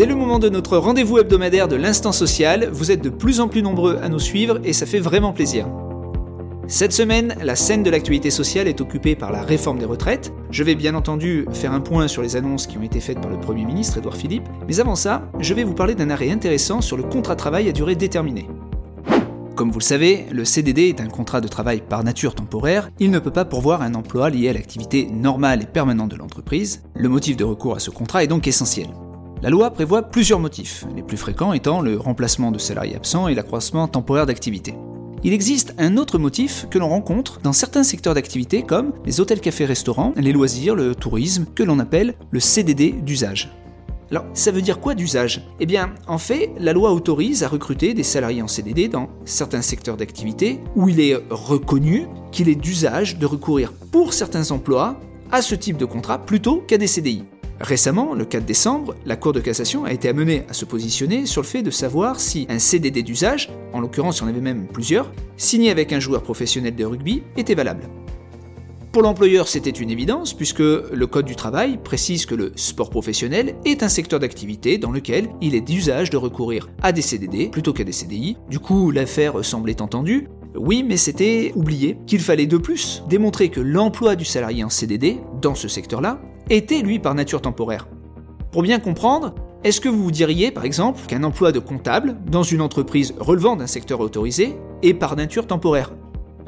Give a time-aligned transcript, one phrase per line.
[0.00, 2.70] C'est le moment de notre rendez-vous hebdomadaire de l'instant social.
[2.72, 5.68] Vous êtes de plus en plus nombreux à nous suivre et ça fait vraiment plaisir.
[6.68, 10.32] Cette semaine, la scène de l'actualité sociale est occupée par la réforme des retraites.
[10.50, 13.30] Je vais bien entendu faire un point sur les annonces qui ont été faites par
[13.30, 16.80] le Premier ministre Édouard Philippe, mais avant ça, je vais vous parler d'un arrêt intéressant
[16.80, 18.48] sur le contrat de travail à durée déterminée.
[19.54, 23.10] Comme vous le savez, le CDD est un contrat de travail par nature temporaire, il
[23.10, 26.84] ne peut pas pourvoir un emploi lié à l'activité normale et permanente de l'entreprise.
[26.94, 28.86] Le motif de recours à ce contrat est donc essentiel.
[29.42, 33.34] La loi prévoit plusieurs motifs, les plus fréquents étant le remplacement de salariés absents et
[33.34, 34.74] l'accroissement temporaire d'activité.
[35.24, 39.40] Il existe un autre motif que l'on rencontre dans certains secteurs d'activité comme les hôtels,
[39.40, 43.50] cafés, restaurants, les loisirs, le tourisme, que l'on appelle le CDD d'usage.
[44.10, 45.48] Alors, ça veut dire quoi d'usage?
[45.58, 49.62] Eh bien, en fait, la loi autorise à recruter des salariés en CDD dans certains
[49.62, 55.00] secteurs d'activité où il est reconnu qu'il est d'usage de recourir pour certains emplois
[55.32, 57.24] à ce type de contrat plutôt qu'à des CDI.
[57.60, 61.42] Récemment, le 4 décembre, la Cour de cassation a été amenée à se positionner sur
[61.42, 64.66] le fait de savoir si un CDD d'usage, en l'occurrence il y en avait même
[64.66, 67.82] plusieurs, signé avec un joueur professionnel de rugby, était valable.
[68.92, 73.54] Pour l'employeur, c'était une évidence, puisque le Code du travail précise que le sport professionnel
[73.66, 77.74] est un secteur d'activité dans lequel il est d'usage de recourir à des CDD plutôt
[77.74, 78.38] qu'à des CDI.
[78.48, 80.28] Du coup, l'affaire semblait entendue.
[80.56, 85.18] Oui, mais c'était oublié qu'il fallait de plus démontrer que l'emploi du salarié en CDD,
[85.40, 87.88] dans ce secteur-là, était lui par nature temporaire.
[88.50, 92.60] Pour bien comprendre, est-ce que vous diriez, par exemple, qu'un emploi de comptable dans une
[92.60, 95.92] entreprise relevant d'un secteur autorisé est par nature temporaire?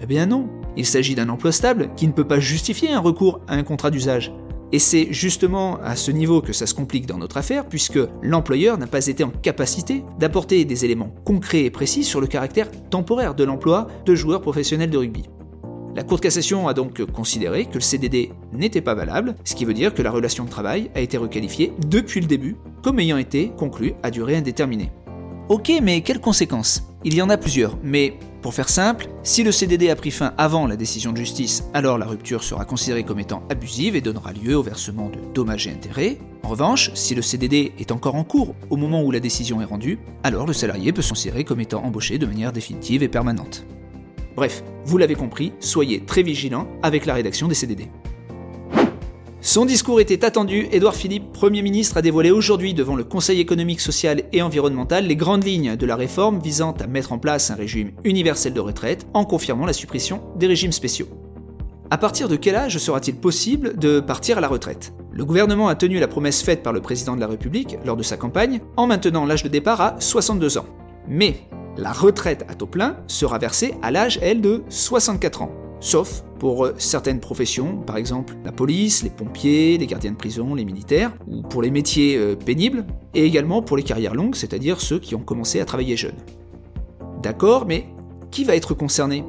[0.02, 0.48] Eh bien non.
[0.76, 3.90] Il s'agit d'un emploi stable qui ne peut pas justifier un recours à un contrat
[3.90, 4.32] d'usage.
[4.72, 8.78] Et c'est justement à ce niveau que ça se complique dans notre affaire, puisque l'employeur
[8.78, 13.34] n'a pas été en capacité d'apporter des éléments concrets et précis sur le caractère temporaire
[13.34, 15.24] de l'emploi de joueurs professionnels de rugby.
[15.94, 19.66] La Cour de cassation a donc considéré que le CDD n'était pas valable, ce qui
[19.66, 23.18] veut dire que la relation de travail a été requalifiée depuis le début comme ayant
[23.18, 24.90] été conclue à durée indéterminée.
[25.50, 26.84] Ok, mais quelles conséquences?
[27.04, 30.32] Il y en a plusieurs, mais pour faire simple, si le CDD a pris fin
[30.38, 34.32] avant la décision de justice, alors la rupture sera considérée comme étant abusive et donnera
[34.32, 36.16] lieu au versement de dommages et intérêts.
[36.42, 39.66] En revanche, si le CDD est encore en cours au moment où la décision est
[39.66, 43.66] rendue, alors le salarié peut se considérer comme étant embauché de manière définitive et permanente.
[44.36, 47.88] Bref, vous l'avez compris, soyez très vigilants avec la rédaction des CDD.
[49.44, 53.80] Son discours était attendu, Édouard Philippe, Premier ministre, a dévoilé aujourd'hui devant le Conseil économique,
[53.80, 57.56] social et environnemental les grandes lignes de la réforme visant à mettre en place un
[57.56, 61.08] régime universel de retraite en confirmant la suppression des régimes spéciaux.
[61.90, 64.94] À partir de quel âge sera-t-il possible de partir à la retraite?
[65.10, 68.02] Le gouvernement a tenu la promesse faite par le président de la République lors de
[68.04, 70.66] sa campagne en maintenant l'âge de départ à 62 ans.
[71.08, 75.52] Mais la retraite à taux plein sera versée à l'âge, elle, de 64 ans
[75.82, 80.54] sauf pour euh, certaines professions, par exemple la police, les pompiers, les gardiens de prison,
[80.54, 84.80] les militaires, ou pour les métiers euh, pénibles, et également pour les carrières longues, c'est-à-dire
[84.80, 86.16] ceux qui ont commencé à travailler jeunes.
[87.22, 87.86] D'accord, mais
[88.30, 89.24] qui va être concerné?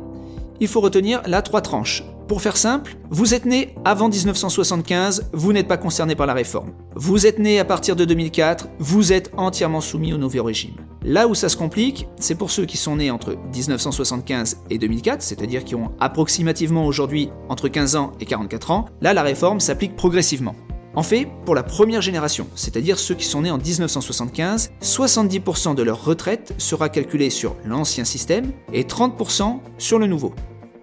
[0.59, 2.03] Il faut retenir là trois tranches.
[2.33, 6.71] Pour faire simple, vous êtes né avant 1975, vous n'êtes pas concerné par la réforme.
[6.95, 10.73] Vous êtes né à partir de 2004, vous êtes entièrement soumis au nouveau régime.
[11.03, 15.21] Là où ça se complique, c'est pour ceux qui sont nés entre 1975 et 2004,
[15.21, 19.95] c'est-à-dire qui ont approximativement aujourd'hui entre 15 ans et 44 ans, là la réforme s'applique
[19.95, 20.55] progressivement.
[20.95, 25.83] En fait, pour la première génération, c'est-à-dire ceux qui sont nés en 1975, 70% de
[25.83, 30.33] leur retraite sera calculée sur l'ancien système et 30% sur le nouveau.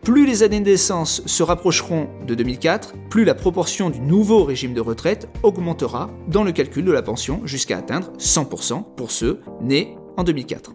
[0.03, 4.73] Plus les années de naissance se rapprocheront de 2004, plus la proportion du nouveau régime
[4.73, 9.97] de retraite augmentera dans le calcul de la pension jusqu'à atteindre 100% pour ceux nés
[10.17, 10.73] en 2004.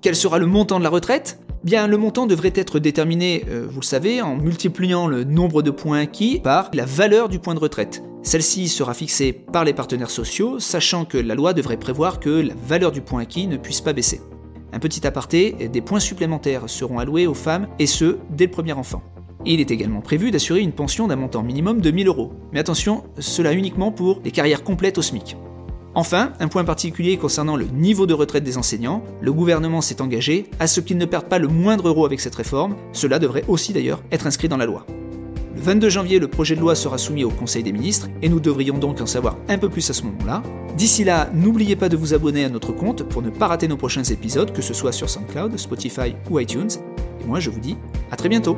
[0.00, 1.38] Quel sera le montant de la retraite?
[1.64, 5.70] Bien, le montant devrait être déterminé, euh, vous le savez, en multipliant le nombre de
[5.70, 8.02] points acquis par la valeur du point de retraite.
[8.22, 12.54] Celle-ci sera fixée par les partenaires sociaux, sachant que la loi devrait prévoir que la
[12.66, 14.22] valeur du point acquis ne puisse pas baisser.
[14.72, 18.72] Un petit aparté, des points supplémentaires seront alloués aux femmes, et ce, dès le premier
[18.72, 19.02] enfant.
[19.46, 22.32] Il est également prévu d'assurer une pension d'un montant minimum de 1000 euros.
[22.52, 25.36] Mais attention, cela uniquement pour les carrières complètes au SMIC.
[25.94, 30.46] Enfin, un point particulier concernant le niveau de retraite des enseignants, le gouvernement s'est engagé
[30.60, 33.72] à ce qu'ils ne perdent pas le moindre euro avec cette réforme, cela devrait aussi
[33.72, 34.86] d'ailleurs être inscrit dans la loi.
[35.54, 38.40] Le 22 janvier, le projet de loi sera soumis au Conseil des ministres et nous
[38.40, 40.42] devrions donc en savoir un peu plus à ce moment-là.
[40.76, 43.76] D'ici là, n'oubliez pas de vous abonner à notre compte pour ne pas rater nos
[43.76, 46.70] prochains épisodes, que ce soit sur SoundCloud, Spotify ou iTunes.
[47.20, 47.76] Et moi, je vous dis
[48.12, 48.56] à très bientôt